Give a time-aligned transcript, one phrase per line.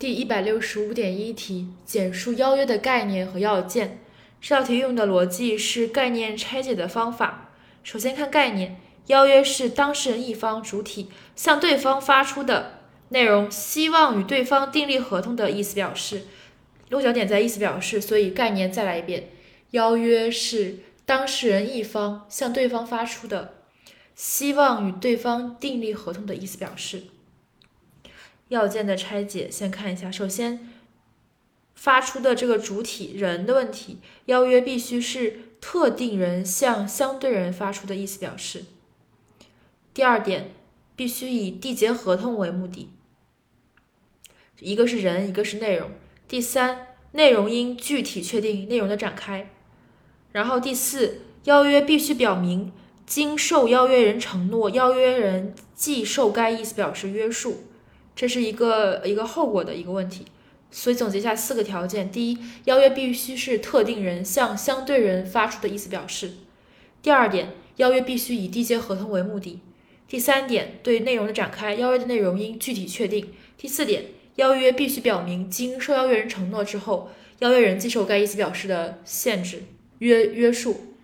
[0.00, 3.98] 第一百六十五点一题，简述邀约的概念和要件。
[4.40, 7.50] 这道题用的逻辑是概念拆解的方法。
[7.84, 16.22] 首先看概念，邀约是当事人一方主体向对方发出的内容，希望与对方订立合同的意思表示。
[16.88, 19.28] 落脚点在意思表示，所以概念再来一遍。
[19.72, 23.52] 邀约是当事人一方向对方发出的
[24.14, 27.02] 希望与对方订立合同的意思表示。
[28.50, 30.10] 要件的拆解，先看一下。
[30.10, 30.68] 首先，
[31.74, 38.64] 发出的这个主体人的问题，邀约必须是特定人向相对人发出的意思表示。
[39.94, 40.50] 第二点，
[40.96, 42.90] 必须以缔结合同为目的，
[44.58, 45.90] 一个是人，一个是内容。
[46.26, 49.48] 第三，内容应具体确定内容的展开。
[50.32, 52.72] 然后第四，邀约必须表明
[53.06, 57.64] 经受邀约人承诺，邀约人即受该意思表示约束。
[58.14, 60.26] 这是一个一个后果的一个问题，
[60.70, 66.28] 所以总结一下四个条件：第一，邀约必须是特定人向相对人发出的意思表示；
[67.02, 69.60] 第二点，邀约必须以缔结合同为目的；
[70.06, 73.26] 第三点，对内容的展开，邀约的内容应具体确定；
[73.56, 74.04] 第四点，
[74.36, 79.62] 邀约必须表明经受邀约人承诺之后，邀约人接受该意思表示的限制
[80.00, 80.94] 约约束。